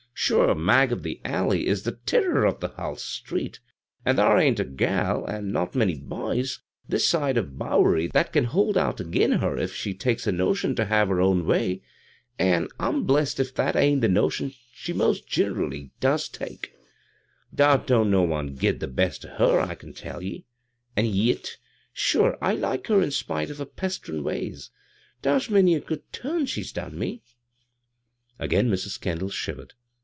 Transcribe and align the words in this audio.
Sure, 0.23 0.53
Mag 0.53 0.91
of 0.91 1.01
the 1.01 1.19
Alley 1.25 1.65
is 1.65 1.81
the 1.81 1.93
tirror 2.05 2.45
of 2.45 2.59
the 2.59 2.67
hull 2.67 2.95
street; 2.95 3.59
an' 4.05 4.17
thar 4.17 4.37
ain't 4.37 4.59
a 4.59 4.63
gal— 4.63 5.25
an' 5.27 5.51
not 5.51 5.73
many 5.73 5.97
b'ys— 5.99 6.59
^this 6.91 7.01
side 7.07 7.37
of 7.37 7.45
the 7.47 7.57
Bowery 7.57 8.05
that 8.05 8.31
can 8.31 8.43
hould 8.45 8.77
out 8.77 9.01
agin 9.01 9.31
her 9.31 9.57
if 9.57 9.73
she 9.73 9.95
takes 9.95 10.27
a 10.27 10.31
notion 10.31 10.75
ter 10.75 10.85
have 10.85 11.07
her 11.09 11.19
own 11.19 11.47
way— 11.47 11.81
an' 12.39 12.67
I'm 12.79 13.03
blest 13.05 13.39
tf 13.39 13.55
that 13.55 13.75
ain't 13.75 14.01
the 14.01 14.07
notion 14.07 14.53
she 14.71 14.93
most 14.93 15.27
gineraliy 15.27 15.89
does 15.99 16.29
take 16.29 16.71
I 16.75 17.55
Thar 17.55 17.77
don't 17.79 18.11
no 18.11 18.21
one 18.21 18.53
git 18.55 18.79
the 18.79 18.87
best 18.87 19.25
o' 19.25 19.29
her, 19.37 19.59
I 19.59 19.73
can 19.73 19.91
tell 19.91 20.21
ye. 20.21 20.45
An' 20.95 21.07
yit— 21.07 21.57
sure 21.91 22.37
I 22.43 22.53
like 22.53 22.85
her 22.87 23.01
in 23.01 23.09
spite 23.09 23.49
of 23.49 23.57
her 23.57 23.65
pesterin' 23.65 24.23
ways. 24.23 24.69
Thar's 25.23 25.49
many 25.49 25.73
a 25.73 25.79
good 25.79 26.09
turn 26.13 26.45
she's 26.45 26.71
done 26.71 26.99
me 26.99 27.23
I" 28.39 28.45
Agam 28.45 28.69
Mrs. 28.69 29.01
Kendall 29.01 29.29
shivered. 29.31 29.73